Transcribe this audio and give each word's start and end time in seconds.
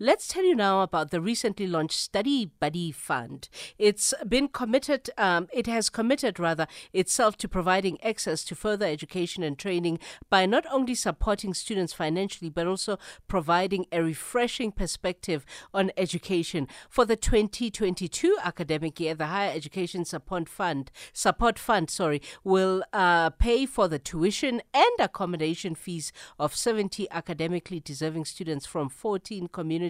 Let's 0.00 0.26
tell 0.26 0.42
you 0.42 0.56
now 0.56 0.82
about 0.82 1.12
the 1.12 1.20
recently 1.20 1.68
launched 1.68 2.00
Study 2.00 2.50
Buddy 2.58 2.90
Fund. 2.90 3.48
It's 3.78 4.12
been 4.26 4.48
committed, 4.48 5.08
um, 5.16 5.46
it 5.52 5.68
has 5.68 5.88
committed 5.88 6.40
rather 6.40 6.66
itself 6.92 7.36
to 7.36 7.48
providing 7.48 8.02
access 8.02 8.42
to 8.46 8.56
further 8.56 8.86
education 8.86 9.44
and 9.44 9.56
training 9.56 10.00
by 10.28 10.46
not 10.46 10.64
only 10.68 10.96
supporting 10.96 11.54
students 11.54 11.92
financially 11.92 12.50
but 12.50 12.66
also 12.66 12.98
providing 13.28 13.86
a 13.92 14.02
refreshing 14.02 14.72
perspective 14.72 15.46
on 15.72 15.92
education. 15.96 16.66
For 16.90 17.04
the 17.04 17.14
2022 17.14 18.36
academic 18.42 18.98
year, 18.98 19.14
the 19.14 19.26
Higher 19.26 19.52
Education 19.54 20.04
Support 20.04 20.48
Fund, 20.48 20.90
Support 21.12 21.56
Fund, 21.56 21.88
sorry, 21.88 22.20
will 22.42 22.82
uh, 22.92 23.30
pay 23.30 23.64
for 23.64 23.86
the 23.86 24.00
tuition 24.00 24.60
and 24.72 24.98
accommodation 24.98 25.76
fees 25.76 26.12
of 26.36 26.52
70 26.52 27.08
academically 27.12 27.78
deserving 27.78 28.24
students 28.24 28.66
from 28.66 28.88
14 28.88 29.46
communities 29.46 29.83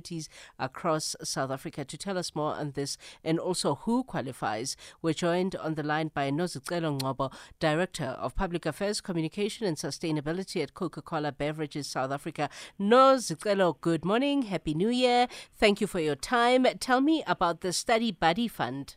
across 0.58 1.16
South 1.22 1.50
Africa. 1.50 1.84
To 1.84 1.96
tell 1.96 2.18
us 2.18 2.34
more 2.34 2.54
on 2.54 2.72
this 2.72 2.96
and 3.22 3.38
also 3.38 3.76
who 3.76 4.04
qualifies, 4.04 4.76
we're 5.02 5.14
joined 5.14 5.56
on 5.56 5.74
the 5.74 5.82
line 5.82 6.10
by 6.12 6.30
Nozicelo 6.30 6.98
Ngcobo, 6.98 7.32
Director 7.60 8.16
of 8.18 8.34
Public 8.34 8.66
Affairs, 8.66 9.00
Communication 9.00 9.66
and 9.66 9.76
Sustainability 9.76 10.62
at 10.62 10.74
Coca-Cola 10.74 11.32
Beverages 11.32 11.86
South 11.86 12.10
Africa. 12.10 12.48
Nozicelo, 12.80 13.80
good 13.80 14.04
morning. 14.04 14.42
Happy 14.42 14.74
New 14.74 14.90
Year. 14.90 15.28
Thank 15.56 15.80
you 15.80 15.86
for 15.86 16.00
your 16.00 16.16
time. 16.16 16.66
Tell 16.80 17.00
me 17.00 17.22
about 17.26 17.60
the 17.60 17.72
Study 17.72 18.12
Buddy 18.12 18.48
Fund. 18.48 18.96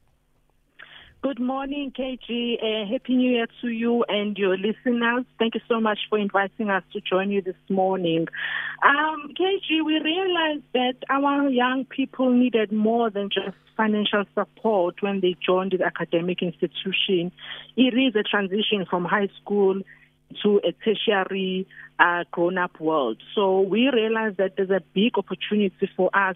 Good 1.24 1.40
morning, 1.40 1.92
KG. 1.98 2.62
Uh, 2.62 2.86
Happy 2.92 3.16
New 3.16 3.32
Year 3.32 3.48
to 3.62 3.70
you 3.70 4.06
and 4.08 4.38
your 4.38 4.56
listeners. 4.56 5.26
Thank 5.40 5.56
you 5.56 5.62
so 5.68 5.82
much 5.82 5.98
for 6.10 6.20
inviting 6.20 6.70
us 6.70 6.84
to 6.94 7.02
join 7.02 7.32
you 7.32 7.42
this 7.42 7.56
morning. 7.70 8.28
Um, 8.84 9.34
KG, 9.34 9.84
we 9.84 10.00
realized 10.00 10.64
that 10.74 10.94
our 11.10 11.50
young 11.50 11.86
people 11.86 12.32
needed 12.32 12.72
more 12.72 13.10
than 13.10 13.30
just 13.30 13.58
financial 13.76 14.26
support 14.36 15.02
when 15.02 15.20
they 15.22 15.36
joined 15.44 15.72
the 15.72 15.84
academic 15.84 16.44
institution. 16.44 17.32
It 17.76 17.96
is 17.96 18.16
a 18.16 18.22
transition 18.22 18.86
from 18.88 19.04
high 19.04 19.30
school 19.42 19.82
to 20.44 20.62
a 20.64 20.72
tertiary 20.86 21.68
uh, 21.98 22.26
grown-up 22.30 22.80
world. 22.80 23.18
So 23.34 23.62
we 23.62 23.90
realized 23.90 24.38
that 24.38 24.56
there's 24.56 24.70
a 24.70 24.84
big 24.94 25.18
opportunity 25.18 25.90
for 25.96 26.16
us 26.16 26.36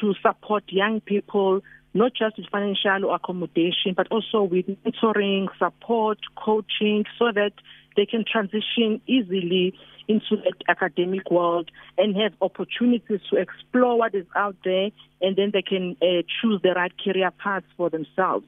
to 0.00 0.14
support 0.20 0.64
young 0.68 1.00
people 1.00 1.62
not 1.94 2.12
just 2.14 2.36
with 2.36 2.46
financial 2.50 3.12
accommodation, 3.12 3.94
but 3.96 4.06
also 4.10 4.42
with 4.42 4.66
mentoring, 4.84 5.48
support, 5.58 6.18
coaching, 6.36 7.04
so 7.18 7.26
that 7.34 7.52
they 7.96 8.06
can 8.06 8.24
transition 8.30 9.00
easily 9.06 9.74
into 10.08 10.36
the 10.36 10.52
academic 10.68 11.30
world 11.30 11.70
and 11.96 12.16
have 12.16 12.32
opportunities 12.40 13.20
to 13.30 13.36
explore 13.36 13.98
what 13.98 14.14
is 14.14 14.26
out 14.34 14.56
there, 14.64 14.90
and 15.20 15.36
then 15.36 15.50
they 15.52 15.62
can 15.62 15.96
uh, 16.02 16.22
choose 16.40 16.60
the 16.62 16.72
right 16.74 16.92
career 17.02 17.30
paths 17.42 17.66
for 17.76 17.90
themselves. 17.90 18.44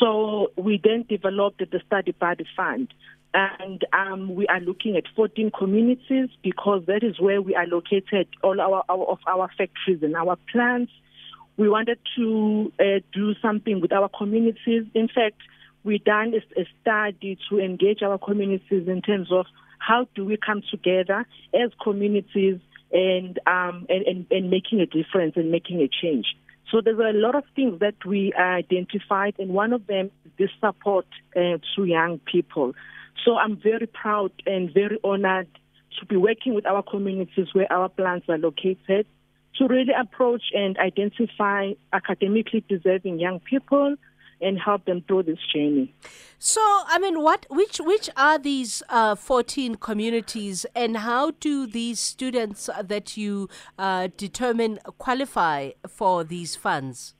So 0.00 0.52
we 0.56 0.80
then 0.82 1.04
developed 1.08 1.58
the 1.58 1.80
Study 1.86 2.12
Buddy 2.12 2.46
Fund. 2.56 2.92
And 3.36 3.84
um, 3.92 4.36
we 4.36 4.46
are 4.46 4.60
looking 4.60 4.96
at 4.96 5.04
14 5.16 5.50
communities 5.58 6.28
because 6.44 6.84
that 6.86 7.02
is 7.02 7.18
where 7.18 7.42
we 7.42 7.56
are 7.56 7.66
located 7.66 8.28
all 8.44 8.60
our, 8.60 8.84
our 8.88 9.04
of 9.06 9.18
our 9.26 9.50
factories 9.58 10.04
and 10.04 10.14
our 10.14 10.38
plants 10.52 10.92
we 11.56 11.68
wanted 11.68 11.98
to 12.16 12.72
uh, 12.80 13.00
do 13.12 13.34
something 13.40 13.80
with 13.80 13.92
our 13.92 14.08
communities. 14.08 14.84
In 14.94 15.08
fact, 15.08 15.40
we 15.84 15.98
done 15.98 16.34
a, 16.34 16.60
a 16.60 16.66
study 16.80 17.38
to 17.48 17.60
engage 17.60 18.02
our 18.02 18.18
communities 18.18 18.88
in 18.88 19.02
terms 19.02 19.30
of 19.30 19.46
how 19.78 20.06
do 20.14 20.24
we 20.24 20.36
come 20.36 20.62
together 20.70 21.26
as 21.52 21.70
communities 21.82 22.58
and, 22.92 23.38
um, 23.46 23.86
and, 23.88 24.06
and, 24.06 24.26
and 24.30 24.50
making 24.50 24.80
a 24.80 24.86
difference 24.86 25.34
and 25.36 25.50
making 25.50 25.80
a 25.80 25.88
change. 25.88 26.26
So 26.70 26.80
there's 26.80 26.98
a 26.98 27.16
lot 27.16 27.34
of 27.34 27.44
things 27.54 27.80
that 27.80 28.04
we 28.04 28.32
identified, 28.32 29.34
and 29.38 29.50
one 29.50 29.72
of 29.72 29.86
them 29.86 30.10
is 30.24 30.32
this 30.38 30.50
support 30.60 31.06
uh, 31.36 31.58
to 31.76 31.84
young 31.84 32.18
people. 32.18 32.72
So 33.24 33.36
I'm 33.36 33.56
very 33.56 33.86
proud 33.86 34.32
and 34.46 34.72
very 34.72 34.98
honored 35.04 35.48
to 36.00 36.06
be 36.06 36.16
working 36.16 36.54
with 36.54 36.66
our 36.66 36.82
communities 36.82 37.48
where 37.52 37.70
our 37.70 37.88
plants 37.88 38.28
are 38.28 38.38
located 38.38 39.06
to 39.56 39.66
really 39.66 39.92
approach 39.98 40.42
and 40.54 40.76
identify 40.78 41.72
academically 41.92 42.64
deserving 42.68 43.18
young 43.18 43.40
people 43.40 43.96
and 44.40 44.58
help 44.58 44.84
them 44.84 45.02
through 45.06 45.22
this 45.22 45.38
journey. 45.52 45.94
So, 46.38 46.60
I 46.60 46.98
mean, 46.98 47.22
what, 47.22 47.46
which, 47.48 47.78
which 47.78 48.10
are 48.16 48.38
these 48.38 48.82
uh, 48.88 49.14
14 49.14 49.76
communities, 49.76 50.66
and 50.74 50.98
how 50.98 51.32
do 51.32 51.66
these 51.66 52.00
students 52.00 52.68
that 52.82 53.16
you 53.16 53.48
uh, 53.78 54.08
determine 54.16 54.80
qualify 54.98 55.70
for 55.88 56.24
these 56.24 56.56
funds? 56.56 57.13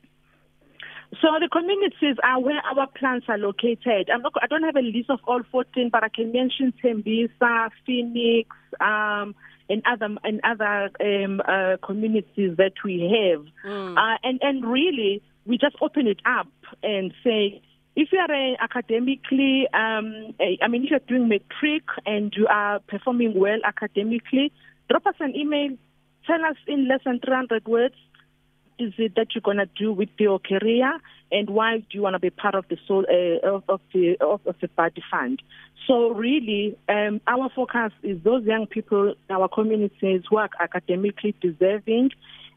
So 1.20 1.28
the 1.40 1.48
communities 1.50 2.16
are 2.22 2.40
where 2.40 2.60
our 2.64 2.86
plants 2.86 3.26
are 3.28 3.38
located. 3.38 4.10
I'm 4.12 4.22
not, 4.22 4.32
I 4.42 4.46
don't 4.46 4.62
have 4.62 4.76
a 4.76 4.80
list 4.80 5.10
of 5.10 5.20
all 5.26 5.42
14, 5.50 5.90
but 5.90 6.02
I 6.02 6.08
can 6.08 6.32
mention 6.32 6.72
Tembisa, 6.82 7.70
Phoenix, 7.86 8.48
um, 8.80 9.34
and 9.68 9.82
other 9.90 10.08
and 10.22 10.40
other 10.44 10.90
um, 11.00 11.40
uh, 11.46 11.76
communities 11.84 12.56
that 12.58 12.72
we 12.84 13.00
have, 13.00 13.46
mm. 13.64 13.96
uh, 13.96 14.18
and 14.22 14.38
and 14.42 14.64
really 14.64 15.22
we 15.46 15.56
just 15.56 15.76
open 15.80 16.06
it 16.06 16.20
up 16.24 16.48
and 16.82 17.12
say. 17.22 17.62
If 17.96 18.08
you 18.10 18.18
are 18.18 18.56
academically, 18.60 19.68
um, 19.72 20.34
I 20.40 20.66
mean, 20.66 20.82
if 20.82 20.90
you're 20.90 20.98
doing 21.06 21.28
matric 21.28 21.84
and 22.04 22.34
you 22.36 22.48
are 22.48 22.80
performing 22.80 23.38
well 23.38 23.60
academically, 23.62 24.50
drop 24.90 25.06
us 25.06 25.14
an 25.20 25.36
email. 25.36 25.76
Tell 26.26 26.44
us 26.44 26.56
in 26.66 26.88
less 26.88 27.02
than 27.04 27.20
300 27.20 27.68
words 27.68 27.94
is 28.78 28.92
it 28.98 29.14
that 29.16 29.28
you're 29.34 29.42
going 29.42 29.58
to 29.58 29.68
do 29.76 29.92
with 29.92 30.08
your 30.18 30.38
career 30.38 30.98
and 31.30 31.50
why 31.50 31.78
do 31.78 31.86
you 31.90 32.02
want 32.02 32.14
to 32.14 32.18
be 32.18 32.30
part 32.30 32.54
of 32.54 32.66
the 32.68 32.76
soul 32.86 33.04
uh, 33.08 33.46
of, 33.48 33.64
of, 33.68 33.80
the 33.92 34.16
of, 34.20 34.40
of 34.46 34.56
the 34.60 34.68
buddy 34.68 35.02
fund? 35.10 35.42
So 35.86 36.10
really 36.10 36.76
um, 36.88 37.20
our 37.26 37.50
focus 37.54 37.92
is 38.02 38.22
those 38.22 38.44
young 38.44 38.66
people 38.66 39.14
in 39.28 39.34
our 39.34 39.48
communities 39.48 40.22
who 40.28 40.36
are 40.36 40.50
academically 40.60 41.34
deserving. 41.40 42.10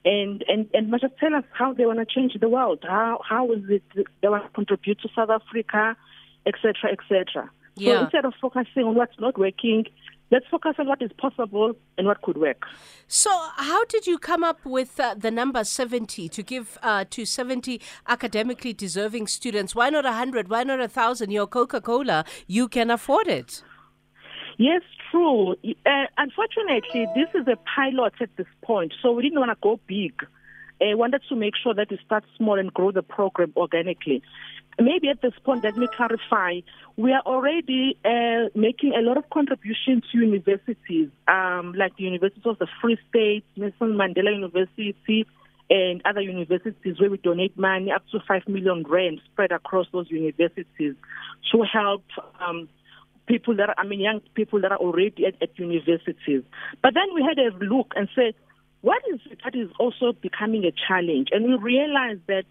And 0.06 0.46
and 0.48 0.70
and 0.74 0.90
must 0.90 1.02
just 1.02 1.18
tell 1.18 1.34
us 1.36 1.44
how 1.52 1.74
they 1.74 1.86
want 1.86 2.00
to 2.00 2.06
change 2.06 2.34
the 2.40 2.48
world. 2.48 2.80
How 2.84 3.20
how 3.28 3.52
is 3.52 3.64
it 3.68 3.84
they 4.22 4.30
want 4.30 4.46
to 4.46 4.50
contribute 4.52 5.02
to 5.02 5.10
south 5.14 5.30
africa 5.30 5.98
etc 6.46 6.92
etc 6.92 7.50
yeah. 7.76 7.94
so 7.94 8.04
instead 8.04 8.26
of 8.26 8.34
focusing 8.40 8.84
on 8.84 8.96
what's 8.96 9.20
not 9.20 9.38
working 9.38 9.86
let's 10.32 10.46
focus 10.50 10.76
on 10.80 10.88
what 10.88 11.02
is 11.02 11.12
possible 11.18 11.74
and 11.98 12.08
what 12.08 12.22
could 12.22 12.38
work. 12.38 12.66
So, 13.08 13.30
how 13.56 13.86
did 13.86 14.08
you 14.08 14.18
come 14.18 14.44
up 14.44 14.66
with 14.66 15.00
uh, 15.00 15.16
the 15.16 15.32
number 15.32 15.64
70 15.64 16.30
to 16.30 16.44
give 16.44 16.78
uh, 16.84 17.06
to 17.10 17.26
70 17.26 17.82
academically 18.08 18.74
deserving 18.74 19.28
students? 19.28 19.76
Why 19.76 19.90
not 19.90 20.04
100? 20.04 20.50
Why 20.50 20.64
not 20.64 20.80
1,000? 20.80 21.32
You're 21.32 21.48
Coca 21.48 21.82
Cola, 21.82 22.26
you 22.48 22.68
can 22.68 22.92
afford 22.92 23.28
it. 23.28 23.64
Yes, 24.58 24.82
true. 25.12 25.52
Uh, 25.52 26.06
unfortunately, 26.18 27.08
this 27.16 27.30
is 27.40 27.48
a 27.48 27.58
pilot 27.76 28.14
at 28.20 28.36
this 28.38 28.48
point, 28.64 28.94
so 29.02 29.12
we 29.12 29.22
didn't 29.22 29.40
want 29.40 29.52
to 29.52 29.58
go 29.62 29.80
big. 29.88 30.14
I 30.82 30.94
wanted 30.94 31.22
to 31.30 31.36
make 31.36 31.54
sure 31.62 31.74
that 31.74 31.90
we 31.90 32.00
start 32.06 32.24
small 32.38 32.60
and 32.60 32.74
grow 32.74 32.92
the 32.92 33.02
program 33.02 33.54
organically. 33.56 34.22
Maybe 34.80 35.10
at 35.10 35.22
this 35.22 35.34
point, 35.44 35.64
let 35.64 35.76
me 35.76 35.88
clarify. 35.96 36.60
We 36.98 37.12
are 37.12 37.22
already 37.22 37.98
uh, 38.06 38.50
making 38.54 38.94
a 38.94 39.02
lot 39.02 39.18
of 39.18 39.30
contributions 39.30 40.04
to 40.12 40.20
universities, 40.20 41.10
um, 41.28 41.74
like 41.76 41.98
the 41.98 42.04
University 42.04 42.42
of 42.46 42.60
the 42.60 42.68
Free 42.82 42.98
State, 43.10 43.44
Nelson 43.56 43.98
Mandela 43.98 44.34
University, 44.34 45.26
and 45.70 46.02
other 46.06 46.22
universities 46.22 47.00
where 47.00 47.10
we 47.10 47.18
donate 47.18 47.58
money 47.58 47.92
up 47.92 48.04
to 48.12 48.20
5 48.26 48.48
million 48.48 48.84
rand 48.88 49.20
spread 49.32 49.52
across 49.52 49.88
those 49.92 50.10
universities 50.10 50.96
to 51.52 51.64
help 51.64 52.04
um, 52.40 52.70
people 53.28 53.56
that 53.58 53.70
are, 53.70 53.76
I 53.78 53.86
mean, 53.86 54.00
young 54.00 54.22
people 54.34 54.62
that 54.62 54.72
are 54.72 54.78
already 54.78 55.26
at, 55.26 55.42
at 55.42 55.58
universities. 55.60 56.44
But 56.82 56.94
then 56.94 57.14
we 57.14 57.22
had 57.22 57.38
a 57.38 57.56
look 57.66 57.94
and 57.96 58.08
said, 58.16 58.34
what 58.82 59.02
is 59.12 59.20
it 59.30 59.40
that 59.44 59.56
is 59.56 59.70
also 59.80 60.14
becoming 60.14 60.64
a 60.64 60.72
challenge? 60.88 61.30
And 61.32 61.46
we 61.46 61.56
realized 61.56 62.22
that 62.28 62.46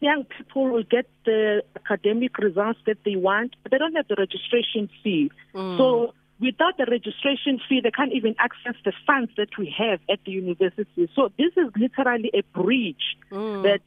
young 0.00 0.24
people 0.24 0.68
will 0.70 0.84
get 0.84 1.08
the 1.24 1.62
academic 1.76 2.38
results 2.38 2.78
that 2.86 2.98
they 3.04 3.16
want, 3.16 3.56
but 3.62 3.72
they 3.72 3.78
don't 3.78 3.94
have 3.94 4.08
the 4.08 4.16
registration 4.18 4.88
fee. 5.02 5.30
Mm. 5.54 5.78
So 5.78 6.14
without 6.40 6.76
the 6.78 6.86
registration 6.88 7.60
fee, 7.68 7.80
they 7.82 7.90
can't 7.90 8.12
even 8.12 8.34
access 8.38 8.74
the 8.84 8.92
funds 9.06 9.30
that 9.36 9.48
we 9.58 9.74
have 9.76 10.00
at 10.08 10.20
the 10.24 10.32
university. 10.32 11.10
So 11.14 11.30
this 11.36 11.52
is 11.56 11.70
literally 11.76 12.30
a 12.34 12.42
breach 12.58 13.02
mm. 13.30 13.62
that, 13.64 13.80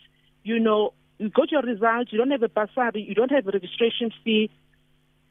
you 0.43 0.59
know, 0.59 0.93
you 1.17 1.29
got 1.29 1.51
your 1.51 1.61
results, 1.61 2.11
you 2.11 2.17
don't 2.17 2.31
have 2.31 2.43
a 2.43 2.49
bursary, 2.49 3.03
you 3.07 3.15
don't 3.15 3.31
have 3.31 3.47
a 3.47 3.51
registration 3.51 4.11
fee. 4.23 4.49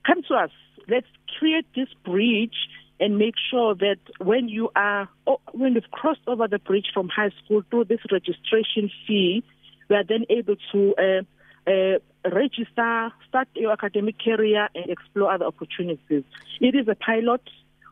Come 0.06 0.22
to 0.28 0.34
us. 0.34 0.50
Let's 0.88 1.08
create 1.38 1.66
this 1.74 1.88
bridge 2.04 2.54
and 3.00 3.18
make 3.18 3.34
sure 3.50 3.74
that 3.74 3.98
when 4.18 4.48
you 4.48 4.70
are, 4.76 5.08
oh, 5.26 5.40
when 5.52 5.74
you've 5.74 5.90
crossed 5.90 6.20
over 6.26 6.46
the 6.48 6.58
bridge 6.58 6.86
from 6.92 7.08
high 7.08 7.30
school 7.44 7.62
through 7.70 7.84
this 7.84 8.00
registration 8.10 8.90
fee, 9.06 9.42
we 9.90 9.96
are 9.96 10.04
then 10.04 10.24
able 10.30 10.56
to 10.72 10.94
uh, 10.96 11.70
uh, 11.70 11.98
register, 12.30 13.12
start 13.28 13.48
your 13.54 13.72
academic 13.72 14.16
career, 14.18 14.68
and 14.74 14.88
explore 14.88 15.32
other 15.32 15.44
opportunities. 15.44 16.24
It 16.60 16.74
is 16.74 16.88
a 16.88 16.94
pilot. 16.94 17.42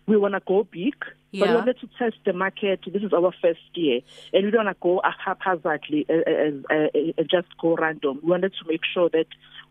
We 0.06 0.16
want 0.16 0.34
to 0.34 0.40
go 0.46 0.64
big, 0.64 0.94
Yeah. 1.30 1.40
But 1.40 1.48
we 1.50 1.54
wanted 1.56 1.80
to 1.80 1.88
test 1.98 2.16
the 2.24 2.32
market. 2.32 2.80
This 2.86 3.02
is 3.02 3.12
our 3.12 3.32
first 3.42 3.60
year, 3.74 4.00
and 4.32 4.46
we 4.46 4.50
don't 4.50 4.64
want 4.64 4.76
to 4.76 4.82
go 4.82 5.02
haphazardly 5.04 6.06
uh, 6.08 6.14
uh, 6.14 6.74
uh, 6.74 6.86
uh, 7.18 7.22
just 7.30 7.48
go 7.60 7.76
random. 7.76 8.20
We 8.22 8.30
wanted 8.30 8.54
to 8.54 8.64
make 8.66 8.80
sure 8.94 9.10
that 9.10 9.26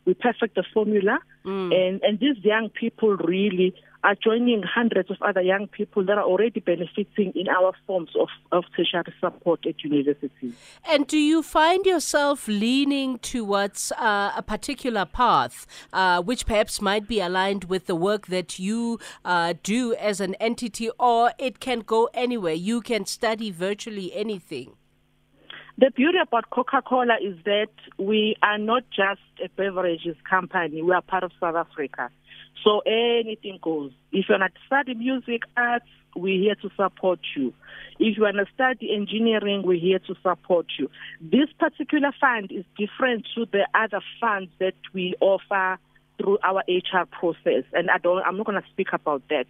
we 0.06 0.13
perfect 0.13 0.53
the 0.56 0.63
formula, 0.74 1.18
mm. 1.44 1.74
and 1.74 2.03
and 2.03 2.19
these 2.19 2.38
young 2.44 2.69
people 2.69 3.18
really 3.18 3.74
are 4.07 4.15
joining 4.15 4.63
hundreds 4.63 5.12
of 5.12 5.18
other 5.21 5.42
young 5.42 5.68
people 5.68 6.01
that 6.06 6.18
are 6.18 6.24
already 6.24 6.62
benefiting 6.62 7.33
in 7.36 7.50
our 7.50 7.74
forms 7.86 8.09
of, 8.18 8.30
of 8.54 8.63
tertiary 8.74 9.13
support 9.19 9.65
at 9.68 9.83
universities. 9.83 10.56
And 10.86 11.06
do 11.06 11.18
you 11.18 11.44
find 11.44 11.86
yourself 11.86 12.48
leaning 12.48 13.19
towards 13.19 13.92
uh, 13.92 14.31
a 14.33 14.42
particular 14.42 15.04
path, 15.04 15.68
uh, 15.92 16.21
which 16.21 16.45
perhaps 16.45 16.81
might 16.81 17.06
be 17.06 17.19
aligned 17.19 17.65
with 17.65 17.88
the 17.88 17.95
work 17.95 18.27
that 18.27 18.57
you 18.57 18.98
uh, 19.25 19.56
do 19.62 19.94
as 19.95 20.21
an 20.21 20.36
entity, 20.36 20.89
or 20.98 21.33
it 21.38 21.60
can 21.60 21.81
go 21.81 22.10
anywhere? 22.13 22.53
You 22.53 22.80
can 22.80 23.06
study 23.06 23.51
virtually 23.51 24.13
anything. 24.13 24.71
The 25.80 25.92
beauty 25.92 26.18
about 26.18 26.50
Coca 26.50 26.81
Cola 26.81 27.18
is 27.21 27.36
that 27.44 27.69
we 28.00 28.36
are 28.42 28.57
not 28.57 28.83
just 28.89 29.21
a 29.44 29.50
beverages 29.50 30.15
company, 30.27 30.81
we 30.81 30.94
are 30.94 31.01
part 31.01 31.24
of 31.24 31.31
South 31.42 31.56
Africa. 31.56 32.10
So 32.68 32.81
anything 32.86 33.60
goes. 33.62 33.94
If 34.12 34.25
you 34.28 34.36
want 34.38 34.54
to 34.54 34.60
study 34.66 34.94
music 34.94 35.44
arts, 35.56 35.86
we're 36.18 36.38
here 36.38 36.56
to 36.56 36.69
support 36.75 37.19
you. 37.34 37.54
If 37.98 38.18
you 38.18 38.24
want 38.24 38.36
to 38.36 38.46
study 38.54 38.94
engineering, 38.94 39.64
we're 39.64 39.80
here 39.80 40.00
to 40.00 40.16
support 40.22 40.66
you. 40.78 40.90
This 41.22 41.48
particular 41.58 42.12
fund 42.19 42.52
is 42.52 42.66
different 42.78 43.25
to 43.36 43.46
the 43.46 43.66
other 43.74 44.02
funds 44.19 44.52
that 44.60 44.74
we 44.94 45.16
offer 45.22 45.80
through 46.18 46.40
our 46.44 46.62
HR 46.68 47.06
process, 47.10 47.64
and 47.72 47.90
I 47.90 48.00
don't. 48.00 48.22
I'm 48.25 48.36
not 48.36 48.46
going 48.46 48.62
to 48.62 48.68
speak 48.70 48.90
about 48.92 49.22
that. 49.30 49.46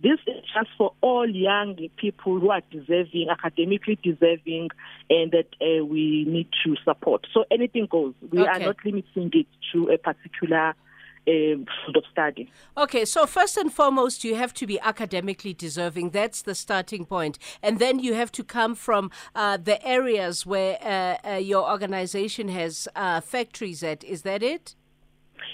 This 0.00 0.20
is 0.28 0.44
just 0.54 0.70
for 0.78 0.92
all 1.00 1.28
young 1.28 1.76
people 1.96 2.38
who 2.38 2.50
are 2.50 2.62
deserving, 2.70 3.30
academically 3.30 3.98
deserving, 4.00 4.68
and 5.08 5.32
that 5.32 5.48
uh, 5.60 5.84
we 5.84 6.24
need 6.28 6.48
to 6.64 6.76
support. 6.84 7.26
So 7.34 7.46
anything 7.50 7.88
goes. 7.90 8.14
We 8.30 8.42
okay. 8.42 8.48
are 8.48 8.58
not 8.60 8.76
limiting 8.84 9.30
it 9.34 9.46
to 9.72 9.88
a 9.88 9.98
particular 9.98 10.74
um, 11.28 11.66
of 11.94 12.04
study. 12.10 12.50
Okay, 12.76 13.04
so 13.04 13.26
first 13.26 13.56
and 13.56 13.72
foremost, 13.72 14.24
you 14.24 14.34
have 14.34 14.54
to 14.54 14.66
be 14.66 14.80
academically 14.80 15.54
deserving. 15.54 16.10
That's 16.10 16.42
the 16.42 16.54
starting 16.54 17.04
point. 17.04 17.38
And 17.62 17.78
then 17.78 17.98
you 17.98 18.14
have 18.14 18.32
to 18.32 18.44
come 18.44 18.74
from 18.74 19.10
uh, 19.34 19.56
the 19.56 19.84
areas 19.86 20.46
where 20.46 20.78
uh, 20.82 21.28
uh, 21.28 21.36
your 21.36 21.68
organization 21.70 22.48
has 22.48 22.88
uh, 22.96 23.20
factories 23.20 23.82
at. 23.82 24.04
Is 24.04 24.22
that 24.22 24.42
it? 24.42 24.74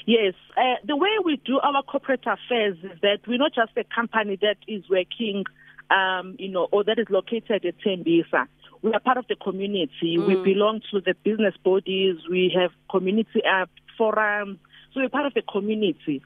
Yes. 0.06 0.34
Uh, 0.56 0.74
the 0.84 0.96
way 0.96 1.10
we 1.24 1.40
do 1.44 1.58
our 1.60 1.82
corporate 1.82 2.24
affairs 2.26 2.76
is 2.82 3.00
that 3.02 3.18
we're 3.26 3.38
not 3.38 3.54
just 3.54 3.72
a 3.76 3.84
company 3.94 4.38
that 4.40 4.56
is 4.66 4.82
working, 4.90 5.44
um, 5.90 6.36
you 6.38 6.48
know, 6.48 6.68
or 6.72 6.84
that 6.84 6.98
is 6.98 7.06
located 7.10 7.64
at 7.64 7.74
Tembisa 7.80 8.46
we 8.82 8.92
are 8.92 9.00
part 9.00 9.16
of 9.18 9.26
the 9.28 9.36
community. 9.36 10.16
Mm. 10.16 10.26
We 10.26 10.54
belong 10.54 10.80
to 10.92 11.00
the 11.00 11.14
business 11.24 11.54
bodies. 11.64 12.16
We 12.30 12.56
have 12.58 12.70
community 12.90 13.42
uh, 13.44 13.66
forums. 13.98 14.58
So 14.96 15.02
we're 15.02 15.10
part 15.10 15.26
of 15.26 15.34
the 15.34 15.42
community. 15.42 16.22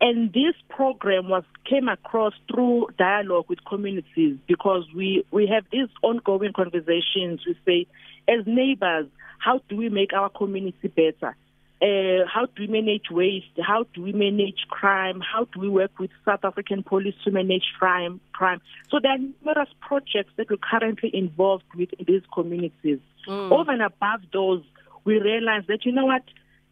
And 0.00 0.32
this 0.32 0.54
program 0.68 1.28
was 1.28 1.42
came 1.68 1.88
across 1.88 2.34
through 2.48 2.88
dialogue 2.96 3.46
with 3.48 3.64
communities 3.64 4.38
because 4.46 4.84
we, 4.94 5.24
we 5.32 5.48
have 5.48 5.64
these 5.72 5.88
ongoing 6.02 6.52
conversations. 6.52 7.40
We 7.44 7.58
say, 7.66 7.86
as 8.32 8.46
neighbors, 8.46 9.08
how 9.38 9.60
do 9.68 9.76
we 9.76 9.88
make 9.88 10.12
our 10.12 10.28
community 10.28 10.86
better? 10.86 11.36
Uh, 11.82 12.24
how 12.32 12.46
do 12.46 12.62
we 12.62 12.68
manage 12.68 13.10
waste? 13.10 13.58
How 13.60 13.86
do 13.92 14.02
we 14.02 14.12
manage 14.12 14.66
crime? 14.70 15.20
How 15.20 15.46
do 15.52 15.58
we 15.58 15.68
work 15.68 15.98
with 15.98 16.12
South 16.24 16.44
African 16.44 16.84
police 16.84 17.16
to 17.24 17.32
manage 17.32 17.64
crime? 17.76 18.20
Crime. 18.32 18.60
So 18.88 19.00
there 19.02 19.10
are 19.10 19.18
numerous 19.18 19.68
projects 19.80 20.30
that 20.36 20.48
we're 20.48 20.58
currently 20.58 21.10
involved 21.12 21.64
with 21.74 21.92
in 21.98 22.04
these 22.06 22.22
communities. 22.32 23.00
Mm. 23.26 23.50
Over 23.50 23.72
and 23.72 23.82
above 23.82 24.20
those, 24.32 24.62
we 25.04 25.18
realize 25.18 25.64
that 25.66 25.84
you 25.84 25.90
know 25.90 26.06
what 26.06 26.22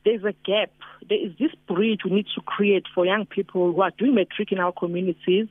there's 0.05 0.25
a 0.25 0.35
gap. 0.44 0.70
There 1.08 1.19
is 1.19 1.32
this 1.38 1.52
bridge 1.69 2.00
we 2.05 2.11
need 2.11 2.26
to 2.35 2.41
create 2.43 2.85
for 2.94 3.05
young 3.05 3.26
people 3.26 3.73
who 3.73 3.82
are 3.82 3.91
doing 3.91 4.14
matric 4.14 4.52
in 4.52 4.58
our 4.58 4.73
communities 4.73 5.49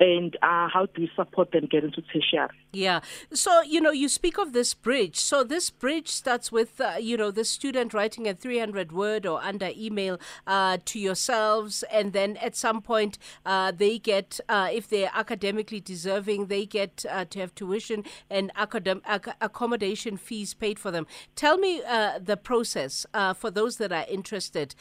and 0.00 0.34
uh, 0.36 0.68
how 0.68 0.86
do 0.86 1.02
we 1.02 1.10
support 1.16 1.52
them 1.52 1.66
get 1.70 1.84
into 1.84 2.02
tertiary. 2.02 2.48
Yeah. 2.74 3.00
So, 3.34 3.60
you 3.60 3.82
know, 3.82 3.90
you 3.90 4.08
speak 4.08 4.38
of 4.38 4.54
this 4.54 4.72
bridge. 4.72 5.20
So, 5.20 5.44
this 5.44 5.68
bridge 5.68 6.08
starts 6.08 6.50
with, 6.50 6.80
uh, 6.80 6.94
you 6.98 7.18
know, 7.18 7.30
the 7.30 7.44
student 7.44 7.92
writing 7.92 8.26
a 8.26 8.32
300 8.32 8.92
word 8.92 9.26
or 9.26 9.42
under 9.42 9.70
email 9.76 10.18
uh, 10.46 10.78
to 10.86 10.98
yourselves. 10.98 11.82
And 11.92 12.14
then 12.14 12.38
at 12.38 12.56
some 12.56 12.80
point, 12.80 13.18
uh, 13.44 13.72
they 13.72 13.98
get, 13.98 14.40
uh, 14.48 14.70
if 14.72 14.88
they're 14.88 15.10
academically 15.12 15.80
deserving, 15.80 16.46
they 16.46 16.64
get 16.64 17.04
uh, 17.10 17.26
to 17.26 17.40
have 17.40 17.54
tuition 17.54 18.04
and 18.30 18.50
academ- 18.54 19.02
ac- 19.06 19.36
accommodation 19.42 20.16
fees 20.16 20.54
paid 20.54 20.78
for 20.78 20.90
them. 20.90 21.06
Tell 21.36 21.58
me 21.58 21.82
the 21.82 22.38
process 22.42 23.04
for 23.36 23.50
those 23.50 23.76
that 23.76 23.92
are 23.92 24.06
interested. 24.08 24.74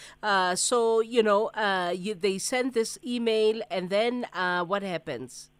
so, 0.56 1.02
you 1.02 1.22
know, 1.22 1.52
you, 1.94 2.16
they 2.16 2.38
send 2.38 2.74
this 2.74 2.98
email 3.06 3.62
and 3.70 3.90
then 3.90 4.28
what 4.66 4.82
happens? 4.82 5.50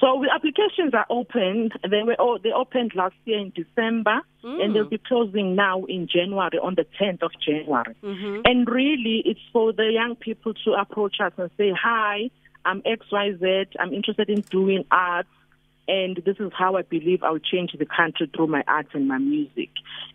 So 0.00 0.22
the 0.22 0.32
applications 0.32 0.94
are 0.94 1.06
open. 1.10 1.70
They 1.82 2.02
were 2.02 2.14
all, 2.14 2.38
they 2.42 2.52
opened 2.52 2.92
last 2.94 3.14
year 3.24 3.38
in 3.38 3.50
December, 3.50 4.20
mm. 4.42 4.62
and 4.62 4.74
they'll 4.74 4.88
be 4.88 4.98
closing 4.98 5.54
now 5.54 5.84
in 5.84 6.08
January 6.08 6.58
on 6.62 6.74
the 6.74 6.86
10th 7.00 7.22
of 7.22 7.32
January. 7.44 7.94
Mm-hmm. 8.02 8.42
And 8.44 8.68
really, 8.68 9.22
it's 9.24 9.40
for 9.52 9.72
the 9.72 9.90
young 9.92 10.16
people 10.16 10.54
to 10.64 10.72
approach 10.72 11.16
us 11.20 11.32
and 11.36 11.50
say, 11.58 11.72
"Hi, 11.72 12.30
I'm 12.64 12.82
X 12.84 13.06
Y 13.10 13.32
Z. 13.38 13.64
I'm 13.78 13.92
interested 13.92 14.30
in 14.30 14.42
doing 14.42 14.84
arts." 14.90 15.28
And 15.88 16.16
this 16.24 16.36
is 16.38 16.52
how 16.56 16.76
I 16.76 16.82
believe 16.82 17.24
I'll 17.24 17.38
change 17.40 17.72
the 17.76 17.84
country 17.84 18.30
through 18.34 18.46
my 18.46 18.62
art 18.68 18.86
and 18.94 19.08
my 19.08 19.18
music. 19.18 19.70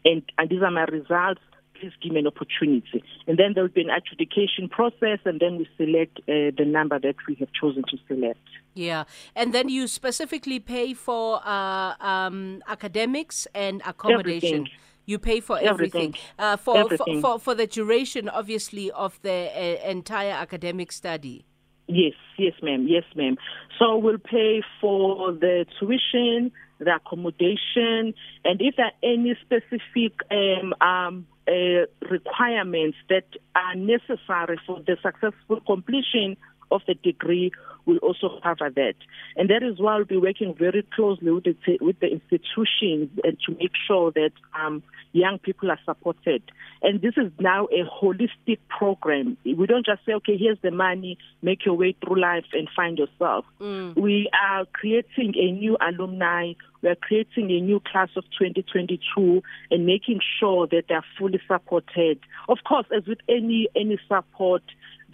And, 0.06 0.24
and 0.38 0.50
these 0.50 0.62
are 0.62 0.72
my 0.72 0.86
results 0.86 1.42
please 1.86 1.94
give 2.02 2.14
me 2.14 2.20
an 2.20 2.28
opportunity. 2.28 3.04
And 3.28 3.38
then 3.38 3.54
there'll 3.54 3.70
be 3.70 3.82
an 3.82 3.90
adjudication 3.90 4.70
process, 4.70 5.20
and 5.26 5.40
then 5.40 5.58
we 5.58 5.68
select 5.78 6.20
uh, 6.20 6.52
the 6.58 6.66
number 6.66 7.00
that 7.00 7.16
we 7.28 7.36
have 7.36 7.50
chosen 7.60 7.84
to 7.90 7.98
select. 8.08 8.40
Yeah, 8.74 9.06
and 9.36 9.54
then 9.54 9.70
you 9.70 9.88
specifically 9.88 10.60
pay 10.60 10.94
for 10.94 11.42
uh, 11.46 11.94
um, 12.00 12.62
academics 12.68 13.48
and 13.54 13.82
accommodation. 13.86 14.54
Everything. 14.54 14.70
You 15.08 15.20
pay 15.20 15.40
for 15.40 15.60
everything, 15.60 16.16
everything. 16.16 16.16
Uh, 16.40 16.58
for, 16.58 16.78
everything. 16.78 17.22
For, 17.22 17.38
for, 17.38 17.40
for 17.40 17.56
the 17.56 17.68
duration, 17.68 18.28
obviously, 18.28 18.90
of 18.90 19.20
the 19.22 19.52
uh, 19.56 19.88
entire 19.88 20.32
academic 20.32 20.92
study. 20.92 21.46
Yes, 21.88 22.14
yes, 22.40 22.54
ma'am. 22.64 22.88
Yes, 22.90 23.04
ma'am. 23.16 23.38
So 23.78 23.98
we'll 23.98 24.18
pay 24.18 24.64
for 24.82 25.32
the 25.32 25.68
tuition, 25.80 26.52
the 26.80 26.96
accommodation, 26.96 28.16
and 28.44 28.60
if 28.60 28.78
there 28.78 28.88
are 28.88 28.92
any 29.04 29.38
specific 29.46 30.14
um, 30.32 30.74
um, 30.82 31.28
Uh, 31.48 31.86
requirements 32.10 32.98
that 33.08 33.28
are 33.56 33.76
necessary 33.76 34.60
for 34.66 34.80
the 34.88 34.98
successful 35.04 35.62
completion 35.68 36.36
of 36.72 36.82
the 36.88 36.96
degree 36.96 37.52
will 37.86 37.98
also 37.98 38.40
cover 38.42 38.70
that. 38.70 38.96
And 39.36 39.50
that 39.50 39.64
is 39.64 39.80
why 39.80 39.96
we'll 39.98 40.06
be 40.06 40.18
working 40.18 40.56
very 40.58 40.86
closely 40.96 41.32
with 41.32 41.44
the, 41.44 41.78
with 41.82 42.00
the 42.00 42.08
institutions 42.08 43.10
and 43.24 43.38
to 43.46 43.56
make 43.60 43.72
sure 43.88 44.12
that 44.12 44.32
um, 44.60 44.84
young 45.12 45.38
people 45.40 45.70
are 45.72 45.80
supported. 45.86 46.44
And 46.82 47.02
this 47.02 47.14
is 47.18 47.32
now 47.40 47.66
a 47.66 47.84
holistic 47.84 48.60
program. 48.70 49.38
We 49.44 49.66
don't 49.68 49.86
just 49.86 50.06
say, 50.06 50.14
okay, 50.14 50.38
here's 50.38 50.60
the 50.62 50.72
money, 50.72 51.18
make 51.42 51.66
your 51.66 51.76
way 51.76 51.96
through 52.04 52.20
life 52.20 52.46
and 52.54 52.68
find 52.76 52.98
yourself. 52.98 53.46
Mm. 53.62 53.96
We 53.96 54.30
are 54.34 54.66
creating 54.74 55.34
a 55.38 55.52
new 55.52 55.78
alumni 55.80 56.54
we 56.86 56.92
are 56.92 56.96
creating 56.96 57.50
a 57.50 57.60
new 57.62 57.80
class 57.80 58.10
of 58.16 58.26
2022 58.38 59.42
and 59.72 59.88
making 59.88 60.20
sure 60.40 60.68
that 60.68 60.84
they 60.88 60.94
are 60.94 61.04
fully 61.18 61.42
supported. 61.48 62.20
Of 62.48 62.60
course, 62.64 62.86
as 62.96 63.08
with 63.08 63.18
any 63.28 63.68
any 63.76 63.98
support, 64.08 64.62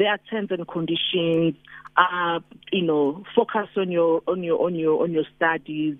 there 0.02 0.10
are 0.10 0.20
terms 0.32 0.50
and 0.50 0.68
conditions. 0.68 1.56
Uh, 1.96 2.40
you 2.72 2.82
know, 2.82 3.24
focus 3.36 3.68
on 3.78 3.92
your 3.92 4.24
on 4.28 4.42
your 4.44 4.60
on 4.66 4.74
your 4.74 5.04
on 5.04 5.12
your 5.12 5.26
studies. 5.36 5.96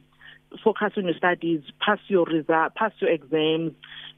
Focus 0.64 0.94
on 0.98 1.06
your 1.06 1.14
studies. 1.14 1.62
Pass 1.80 2.00
your 2.08 2.26
result. 2.26 2.74
Pass 2.74 2.94
your 3.00 3.12
exams, 3.12 3.74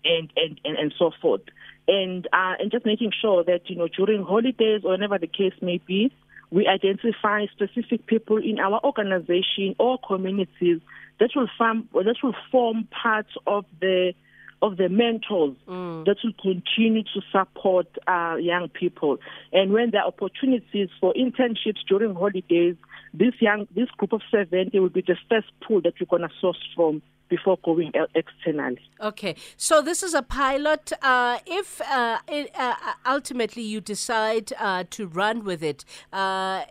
and 0.05 0.31
and 0.37 0.61
and, 0.63 0.77
and 0.77 0.93
so 0.97 1.11
forth. 1.21 1.41
And 1.85 2.25
uh, 2.27 2.53
and 2.59 2.71
just 2.71 2.85
making 2.85 3.11
sure 3.21 3.43
that 3.43 3.69
you 3.69 3.75
know 3.75 3.89
during 3.89 4.23
holidays 4.23 4.81
or 4.85 4.91
whenever 4.91 5.19
the 5.19 5.27
case 5.27 5.53
may 5.61 5.79
be, 5.85 6.13
we 6.49 6.65
identify 6.65 7.45
specific 7.47 8.05
people 8.05 8.37
in 8.37 8.59
our 8.59 8.79
organization 8.85 9.75
or 9.79 9.99
communities 9.99 10.79
that 11.19 11.31
will 11.35 11.49
form 11.57 11.89
that 11.93 12.15
will 12.23 12.35
form 12.53 12.87
part 13.03 13.27
of 13.45 13.65
the 13.81 14.13
of 14.63 14.77
the 14.77 14.87
mentors 14.87 15.57
mm. 15.67 16.05
that 16.05 16.15
will 16.23 16.33
continue 16.41 17.03
to 17.03 17.21
support 17.31 17.85
uh, 18.07 18.37
young 18.39 18.69
people. 18.69 19.17
And 19.51 19.73
when 19.73 19.91
there 19.91 20.01
are 20.01 20.07
opportunities 20.07 20.87
for 21.01 21.13
internships 21.13 21.79
during 21.87 22.15
holidays, 22.15 22.77
this 23.13 23.33
young 23.41 23.67
this 23.75 23.89
group 23.97 24.13
of 24.13 24.21
seven 24.31 24.69
they 24.71 24.79
will 24.79 24.89
be 24.89 25.03
the 25.05 25.17
first 25.29 25.47
pool 25.61 25.81
that 25.81 25.93
we're 25.99 26.07
going 26.07 26.27
to 26.27 26.33
source 26.39 26.57
from 26.75 27.01
before 27.35 27.57
going 27.63 27.91
externally. 28.13 28.79
Okay, 29.01 29.35
so 29.57 29.81
this 29.81 30.03
is 30.03 30.13
a 30.13 30.21
pilot. 30.21 30.91
Uh, 31.01 31.39
if 31.47 31.81
uh, 31.81 32.19
it, 32.27 32.51
uh, 32.55 32.75
ultimately 33.07 33.63
you 33.63 33.81
decide 33.81 34.53
uh, 34.59 34.83
to 34.91 35.07
run 35.07 35.43
with 35.43 35.63
it, 35.63 35.83
uh, 36.11 36.61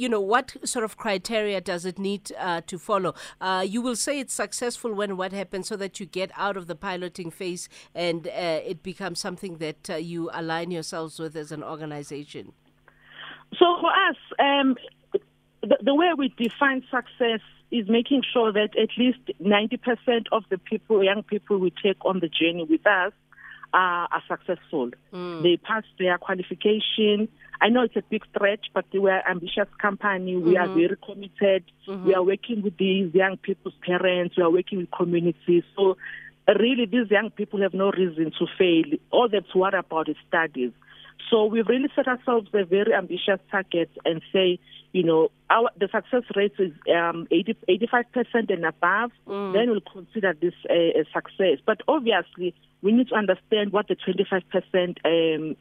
you 0.00 0.08
know 0.08 0.20
what 0.34 0.56
sort 0.64 0.82
of 0.82 0.96
criteria 0.96 1.60
does 1.60 1.84
it 1.84 1.98
need 1.98 2.24
to 2.70 2.78
follow? 2.78 3.14
you 3.64 3.82
will 3.82 3.96
say 3.96 4.18
it's 4.18 4.32
successful 4.32 4.94
when 4.94 5.18
what 5.18 5.32
happens, 5.32 5.68
so 5.68 5.76
that 5.76 6.00
you 6.00 6.06
get 6.06 6.30
out 6.36 6.56
of 6.56 6.66
the 6.68 6.74
piloting 6.74 7.30
phase 7.30 7.68
and 7.94 8.26
it 8.26 8.82
becomes 8.82 9.18
something 9.20 9.58
that 9.58 10.02
you 10.02 10.30
align 10.32 10.70
yourselves 10.70 11.18
with 11.18 11.36
as 11.36 11.52
an 11.52 11.62
organization. 11.62 12.52
So 13.58 13.66
for 13.82 13.92
us, 14.08 14.16
um, 14.38 14.76
the, 15.62 15.76
the 15.84 15.94
way 15.94 16.08
we 16.16 16.28
define 16.38 16.82
success 16.90 17.42
is 17.72 17.88
making 17.88 18.22
sure 18.32 18.52
that 18.52 18.76
at 18.76 18.90
least 18.96 19.18
90% 19.42 20.26
of 20.30 20.44
the 20.50 20.58
people, 20.58 21.02
young 21.02 21.22
people 21.22 21.58
we 21.58 21.72
take 21.82 22.04
on 22.04 22.20
the 22.20 22.28
journey 22.28 22.66
with 22.68 22.86
us, 22.86 23.12
are, 23.72 24.08
are 24.12 24.22
successful. 24.28 24.90
Mm. 25.12 25.42
They 25.42 25.56
pass 25.56 25.84
their 25.98 26.18
qualification. 26.18 27.28
I 27.60 27.70
know 27.70 27.82
it's 27.82 27.96
a 27.96 28.02
big 28.02 28.22
stretch, 28.34 28.66
but 28.74 28.84
we 28.92 29.10
are 29.10 29.22
ambitious 29.28 29.68
company. 29.80 30.36
We 30.36 30.54
mm-hmm. 30.54 30.62
are 30.62 30.74
very 30.74 30.96
committed. 31.02 31.64
Mm-hmm. 31.88 32.06
We 32.06 32.14
are 32.14 32.22
working 32.22 32.62
with 32.62 32.76
these 32.76 33.14
young 33.14 33.38
people's 33.38 33.74
parents. 33.86 34.36
We 34.36 34.42
are 34.42 34.50
working 34.50 34.78
with 34.78 34.90
communities. 34.90 35.64
So 35.76 35.96
really, 36.48 36.86
these 36.86 37.10
young 37.10 37.30
people 37.30 37.62
have 37.62 37.72
no 37.72 37.90
reason 37.90 38.32
to 38.38 38.46
fail. 38.58 38.98
All 39.10 39.28
they 39.28 39.38
have 39.38 39.48
to 39.52 39.58
worry 39.58 39.78
about 39.78 40.08
is 40.08 40.16
studies. 40.28 40.72
So 41.30 41.46
we've 41.46 41.66
really 41.66 41.88
set 41.94 42.08
ourselves 42.08 42.48
a 42.52 42.64
very 42.64 42.92
ambitious 42.94 43.40
target 43.50 43.90
and 44.04 44.20
say, 44.32 44.58
you 44.92 45.02
know, 45.02 45.30
our 45.48 45.70
the 45.78 45.88
success 45.88 46.24
rate 46.36 46.52
is 46.58 46.72
um, 46.94 47.26
80, 47.30 47.56
85% 47.68 48.52
and 48.52 48.64
above, 48.66 49.10
mm. 49.26 49.52
then 49.54 49.70
we'll 49.70 49.80
consider 49.80 50.34
this 50.38 50.52
a, 50.68 51.00
a, 51.00 51.04
success. 51.12 51.58
But 51.64 51.80
obviously, 51.88 52.54
we 52.82 52.92
need 52.92 53.08
to 53.08 53.14
understand 53.14 53.72
what 53.72 53.88
the 53.88 53.96
25% 53.96 54.98
um, 55.04 55.56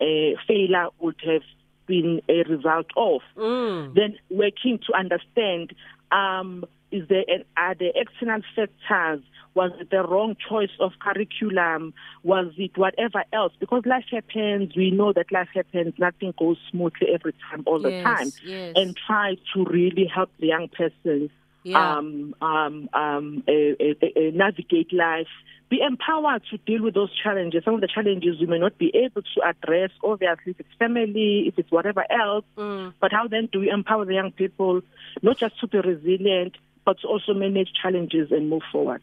failure 0.48 0.88
would 1.00 1.16
have 1.26 1.44
been 1.88 2.22
a 2.28 2.44
result 2.44 2.88
of. 2.98 3.22
Mm. 3.38 3.96
Then 3.96 4.18
working 4.30 4.80
to 4.88 4.94
understand 4.94 5.74
um, 6.12 6.66
is 6.92 7.08
there 7.08 7.24
are 7.58 7.76
there 7.76 7.92
external 7.96 8.42
factors 8.56 9.22
was 9.54 9.72
it 9.80 9.90
the 9.90 10.04
wrong 10.04 10.36
choice 10.50 10.70
of 10.80 10.94
curriculum? 11.00 11.94
Was 12.24 12.54
it 12.58 12.78
whatever 12.78 13.24
else? 13.34 13.52
Because 13.60 13.86
life 13.86 14.06
happens. 14.10 14.76
We 14.76 14.92
know 14.92 15.12
that 15.14 15.32
life 15.32 15.50
happens. 15.54 15.94
Nothing 15.98 16.34
goes 16.40 16.58
smoothly 16.70 17.08
every 17.14 17.34
time, 17.50 17.64
all 17.66 17.82
yes, 17.82 17.92
the 17.92 18.04
time. 18.04 18.32
Yes. 18.46 18.74
And 18.78 18.96
try 18.96 19.36
to 19.54 19.66
really 19.66 20.06
help 20.06 20.30
the 20.40 20.48
young 20.48 20.70
person 20.70 21.30
yeah. 21.64 21.98
um, 21.98 22.34
um, 22.42 22.90
um, 22.94 23.44
navigate 23.46 24.94
life, 24.94 25.28
be 25.70 25.82
empowered 25.82 26.44
to 26.52 26.58
deal 26.58 26.84
with 26.84 26.94
those 26.94 27.12
challenges. 27.22 27.64
Some 27.66 27.76
of 27.76 27.82
the 27.82 27.88
challenges 27.88 28.40
we 28.40 28.46
may 28.46 28.60
not 28.60 28.78
be 28.78 28.92
able 28.96 29.22
to 29.22 29.42
address, 29.46 29.92
obviously, 30.02 30.52
if 30.52 30.60
it's 30.62 30.70
family, 30.80 31.46
if 31.48 31.60
it's 31.60 31.72
whatever 31.72 32.06
else. 32.10 32.46
Mm. 32.58 32.94
But 33.02 33.12
how 33.12 33.28
then 33.28 33.50
do 33.52 33.60
we 33.60 33.70
empower 33.70 34.06
the 34.06 34.14
young 34.14 34.32
people, 34.32 34.82
not 35.22 35.38
just 35.38 35.60
to 35.60 35.68
be 35.68 35.80
resilient, 35.80 36.56
but 36.86 36.98
also 37.06 37.34
manage 37.34 37.70
challenges 37.82 38.32
and 38.32 38.50
move 38.50 38.64
forward? 38.72 39.02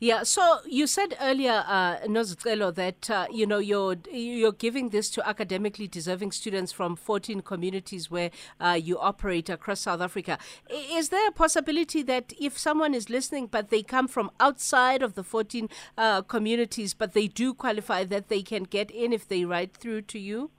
Yeah, 0.00 0.22
so 0.22 0.58
you 0.64 0.86
said 0.86 1.16
earlier, 1.20 1.64
uh, 1.66 1.96
Nozicelo, 2.06 2.72
that 2.72 3.10
uh, 3.10 3.26
you 3.32 3.48
know 3.48 3.58
you're 3.58 3.96
you're 4.12 4.52
giving 4.52 4.90
this 4.90 5.10
to 5.10 5.28
academically 5.28 5.88
deserving 5.88 6.30
students 6.30 6.70
from 6.70 6.94
14 6.94 7.40
communities 7.40 8.08
where 8.08 8.30
uh, 8.60 8.78
you 8.80 8.96
operate 9.00 9.50
across 9.50 9.80
South 9.80 10.00
Africa. 10.00 10.38
Is 10.70 11.08
there 11.08 11.26
a 11.26 11.32
possibility 11.32 12.04
that 12.04 12.32
if 12.40 12.56
someone 12.56 12.94
is 12.94 13.10
listening, 13.10 13.48
but 13.48 13.70
they 13.70 13.82
come 13.82 14.06
from 14.06 14.30
outside 14.38 15.02
of 15.02 15.14
the 15.14 15.24
14 15.24 15.68
uh, 15.96 16.22
communities, 16.22 16.94
but 16.94 17.12
they 17.12 17.26
do 17.26 17.52
qualify, 17.52 18.04
that 18.04 18.28
they 18.28 18.42
can 18.42 18.62
get 18.62 18.92
in 18.92 19.12
if 19.12 19.26
they 19.26 19.44
write 19.44 19.76
through 19.76 20.02
to 20.02 20.20
you? 20.20 20.52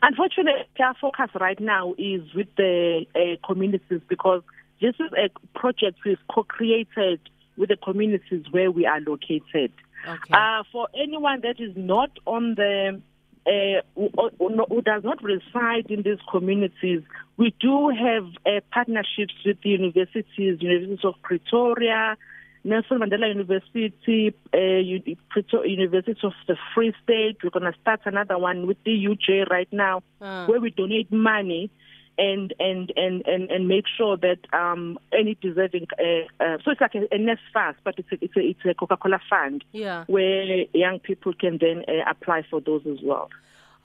Unfortunately, 0.00 0.64
our 0.80 0.94
focus 0.98 1.28
right 1.38 1.60
now 1.60 1.92
is 1.98 2.22
with 2.34 2.48
the 2.56 3.04
uh, 3.14 3.46
communities 3.46 4.00
because 4.08 4.42
this 4.80 4.94
is 5.00 5.10
a 5.12 5.30
project 5.58 5.98
we've 6.04 6.18
co-created 6.32 7.20
with 7.56 7.68
the 7.68 7.76
communities 7.76 8.44
where 8.50 8.70
we 8.70 8.86
are 8.86 9.00
located. 9.00 9.72
Okay. 10.06 10.32
Uh, 10.32 10.62
for 10.70 10.88
anyone 10.94 11.40
that 11.42 11.60
is 11.60 11.72
not 11.76 12.10
on 12.24 12.54
the 12.54 13.00
uh, 13.46 13.80
who, 13.94 14.10
who, 14.68 14.82
does 14.82 15.02
not 15.04 15.22
reside 15.22 15.86
in 15.88 16.02
these 16.02 16.18
communities, 16.30 17.02
we 17.36 17.54
do 17.60 17.88
have 17.88 18.26
uh, 18.44 18.60
partnerships 18.70 19.34
with 19.44 19.56
the 19.62 19.70
universities, 19.70 20.60
University 20.60 21.08
of 21.08 21.14
Pretoria, 21.22 22.16
Nelson 22.62 22.98
Mandela 22.98 23.28
University, 23.28 24.34
uh, 24.52 24.58
University 24.58 26.20
of 26.22 26.32
the 26.46 26.56
Free 26.74 26.92
State. 27.02 27.38
We're 27.42 27.50
going 27.50 27.72
to 27.72 27.78
start 27.80 28.00
another 28.04 28.38
one 28.38 28.66
with 28.66 28.76
the 28.84 28.90
UJ 28.90 29.48
right 29.48 29.68
now, 29.72 30.02
uh. 30.20 30.46
where 30.46 30.60
we 30.60 30.70
donate 30.70 31.10
money 31.10 31.70
and 32.18 32.52
and 32.58 32.92
and 32.96 33.26
and, 33.26 33.50
and 33.50 33.68
make 33.68 33.84
sure 33.96 34.16
that 34.16 34.38
um, 34.52 34.98
any 35.12 35.36
deserving 35.40 35.86
uh, 35.98 36.44
uh, 36.44 36.58
so 36.64 36.72
it's 36.72 36.80
like 36.80 36.94
a, 36.94 37.04
a 37.14 37.18
NSFAS, 37.18 37.76
but 37.84 37.94
it's 37.98 38.10
a, 38.12 38.18
it's 38.20 38.36
a, 38.36 38.40
it's 38.40 38.60
a 38.68 38.74
Coca-Cola 38.74 39.20
fund 39.30 39.64
yeah. 39.72 40.04
where 40.08 40.64
young 40.74 40.98
people 40.98 41.32
can 41.32 41.58
then 41.58 41.84
uh, 41.88 42.10
apply 42.10 42.42
for 42.50 42.60
those 42.60 42.82
as 42.86 42.98
well. 43.02 43.30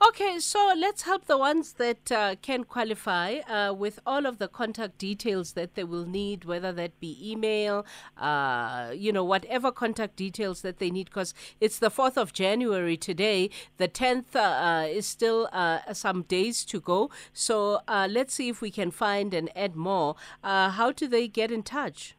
Okay, 0.02 0.38
so 0.38 0.74
let's 0.76 1.02
help 1.02 1.26
the 1.26 1.38
ones 1.38 1.74
that 1.74 2.10
uh, 2.10 2.34
can 2.42 2.64
qualify 2.64 3.36
uh, 3.48 3.72
with 3.72 4.00
all 4.04 4.26
of 4.26 4.38
the 4.38 4.48
contact 4.48 4.98
details 4.98 5.52
that 5.52 5.76
they 5.76 5.84
will 5.84 6.04
need, 6.04 6.44
whether 6.44 6.72
that 6.72 6.98
be 7.00 7.16
email, 7.22 7.86
uh, 8.18 8.90
you 8.94 9.12
know, 9.12 9.24
whatever 9.24 9.70
contact 9.70 10.16
details 10.16 10.62
that 10.62 10.78
they 10.78 10.90
need, 10.90 11.06
because 11.06 11.32
it's 11.60 11.78
the 11.78 11.90
4th 11.90 12.16
of 12.16 12.32
January 12.32 12.96
today. 12.96 13.50
The 13.78 13.88
10th 13.88 14.34
uh, 14.34 14.86
is 14.88 15.06
still 15.06 15.48
uh, 15.52 15.92
some 15.94 16.22
days 16.22 16.64
to 16.66 16.80
go. 16.80 17.10
So 17.32 17.80
uh, 17.86 18.08
let's 18.10 18.34
see 18.34 18.48
if 18.48 18.60
we 18.60 18.70
can 18.70 18.90
find 18.90 19.32
and 19.32 19.48
add 19.56 19.76
more. 19.76 20.16
how 20.42 20.92
do 20.92 21.06
they 21.06 21.28
get 21.28 21.50
in 21.50 21.62
touch? 21.62 22.14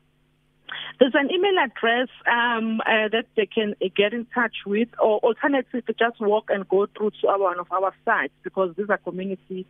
There's 0.99 1.13
an 1.15 1.29
email 1.31 1.55
address 1.63 2.09
um, 2.31 2.81
uh, 2.81 3.07
that 3.11 3.25
they 3.35 3.45
can 3.45 3.75
uh, 3.81 3.87
get 3.95 4.13
in 4.13 4.25
touch 4.33 4.55
with, 4.65 4.89
or 4.99 5.19
alternatively, 5.19 5.83
to 5.83 5.93
just 5.93 6.19
walk 6.19 6.45
and 6.49 6.67
go 6.67 6.87
through 6.97 7.11
to 7.21 7.27
our, 7.27 7.39
one 7.39 7.59
of 7.59 7.71
our 7.71 7.93
sites 8.05 8.33
because 8.43 8.73
these 8.77 8.89
are 8.89 8.97
communities 8.97 9.65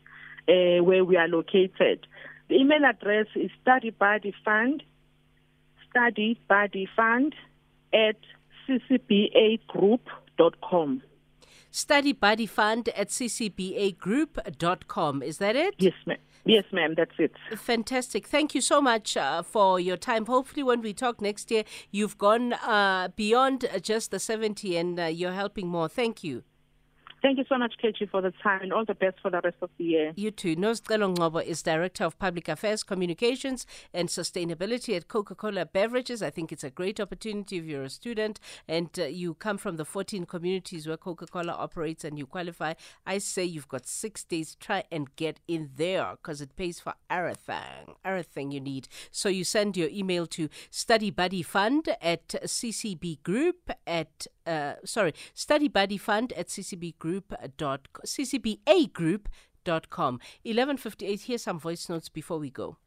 uh, 0.48 0.82
where 0.84 1.04
we 1.04 1.18
are 1.18 1.28
located. 1.28 2.08
The 2.48 2.56
email 2.56 2.86
address 2.86 3.28
is 3.36 3.52
Study 3.62 3.90
Buddy 3.90 4.34
Fund, 4.44 4.84
Study 5.90 6.40
Buddy 6.48 6.88
Fund 6.96 7.36
at 7.94 8.16
ccbagroup.com. 8.68 11.02
Study 11.75 12.13
Buddy 12.13 12.46
Fund 12.46 12.88
at 12.96 13.10
ccbagroup.com. 13.10 15.22
Is 15.22 15.39
that 15.39 15.58
it? 15.58 15.75
Yes, 15.77 15.91
ma'am. 16.05 16.17
Yes, 16.46 16.63
ma'am, 16.72 16.94
that's 16.96 17.12
it. 17.17 17.34
Fantastic. 17.58 18.27
Thank 18.27 18.55
you 18.55 18.62
so 18.62 18.82
much 18.82 19.17
uh, 19.17 19.44
for 19.44 19.77
your 19.77 19.98
time. 19.98 20.27
Hopefully, 20.27 20.63
when 20.63 20.79
we 20.82 20.94
talk 20.94 21.20
next 21.20 21.51
year, 21.51 21.65
you've 21.91 22.17
gone 22.17 22.53
uh, 22.53 23.10
beyond 23.17 23.67
just 23.82 24.12
the 24.12 24.20
70 24.20 24.77
and 24.77 24.98
uh, 24.98 25.03
you're 25.05 25.34
helping 25.34 25.67
more. 25.67 25.89
Thank 25.89 26.24
you. 26.24 26.44
Thank 27.25 27.39
you 27.39 27.46
so 27.50 27.58
much, 27.58 27.74
KG, 27.84 28.08
for 28.12 28.22
the 28.22 28.32
time 28.44 28.62
and 28.62 28.72
all 28.72 28.86
the 28.86 28.94
best 28.94 29.20
for 29.20 29.32
the 29.32 29.41
rest 29.44 29.58
of 29.63 29.72
the 29.79 29.84
year. 29.84 30.13
You 30.15 30.29
too. 30.29 30.55
Nozicelo 30.55 31.12
Ngcobo 31.15 31.44
is 31.44 31.63
Director 31.63 32.03
of 32.05 32.20
Public 32.20 32.48
Affairs, 32.48 32.84
Communications 32.84 33.65
and 33.96 34.10
Sustainability 34.10 34.96
at 34.96 35.08
Coca-Cola 35.08 35.65
Beverages. 35.65 36.22
I 36.22 36.29
think 36.29 36.51
it's 36.51 36.63
a 36.63 36.70
great 36.70 37.00
opportunity 37.00 37.58
if 37.58 37.65
you're 37.65 37.82
a 37.82 37.89
student 37.89 38.39
and 38.67 38.89
uh, 39.00 39.05
you 39.05 39.34
come 39.34 39.58
from 39.58 39.77
the 39.77 39.86
14 39.86 40.27
communities 40.27 40.86
where 40.86 40.98
Coca-Cola 40.98 41.53
operates 41.53 42.03
and 42.03 42.20
you 42.20 42.27
qualify. 42.27 42.75
I 43.08 43.17
say 43.17 43.44
you've 43.44 43.70
got 43.70 43.88
six 43.88 44.24
days. 44.24 44.53
Try 44.60 44.84
and 44.91 45.15
get 45.15 45.39
in 45.48 45.72
there 45.77 46.12
because 46.22 46.41
it 46.41 46.55
pays 46.55 46.79
for 46.79 46.94
everything, 47.10 47.96
everything 48.05 48.51
you 48.51 48.60
need. 48.60 48.88
So 49.10 49.29
you 49.29 49.46
send 49.46 49.75
your 49.75 49.89
email 49.89 50.27
to 50.27 50.48
Study 50.70 51.10
Buddy 51.10 51.41
Fund 51.41 51.89
at 52.03 52.27
CCB 52.27 53.24
Group 53.24 53.72
at, 53.88 54.27
uh, 54.46 54.74
sorry, 54.84 55.14
Study 55.34 55.68
Buddy 55.68 55.98
Fund 55.98 56.34
at 56.34 56.48
CCB 56.48 56.98
Group 56.98 57.34
ccbagroup.com. 59.66 60.14
1158, 60.44 61.22
here's 61.22 61.44
some 61.44 61.60
voice 61.60 61.90
notes 61.90 62.10
before 62.10 62.38
we 62.40 62.50
go. 62.50 62.78